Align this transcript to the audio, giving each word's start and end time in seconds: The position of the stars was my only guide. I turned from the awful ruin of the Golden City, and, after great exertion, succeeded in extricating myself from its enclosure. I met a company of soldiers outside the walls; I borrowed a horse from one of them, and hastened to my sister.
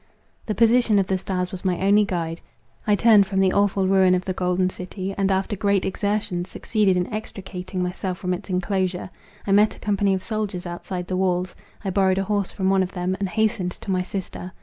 The 0.47 0.55
position 0.55 0.97
of 0.97 1.05
the 1.05 1.19
stars 1.19 1.51
was 1.51 1.63
my 1.63 1.79
only 1.79 2.05
guide. 2.05 2.41
I 2.87 2.95
turned 2.95 3.27
from 3.27 3.39
the 3.39 3.53
awful 3.53 3.87
ruin 3.87 4.15
of 4.15 4.25
the 4.25 4.33
Golden 4.33 4.67
City, 4.71 5.13
and, 5.15 5.29
after 5.29 5.55
great 5.55 5.85
exertion, 5.85 6.43
succeeded 6.43 6.97
in 6.97 7.05
extricating 7.13 7.83
myself 7.83 8.17
from 8.17 8.33
its 8.33 8.49
enclosure. 8.49 9.11
I 9.45 9.51
met 9.51 9.75
a 9.75 9.79
company 9.79 10.15
of 10.15 10.23
soldiers 10.23 10.65
outside 10.65 11.05
the 11.05 11.17
walls; 11.17 11.53
I 11.85 11.91
borrowed 11.91 12.17
a 12.17 12.23
horse 12.23 12.51
from 12.51 12.71
one 12.71 12.81
of 12.81 12.93
them, 12.93 13.15
and 13.19 13.29
hastened 13.29 13.73
to 13.79 13.91
my 13.91 14.01
sister. 14.01 14.51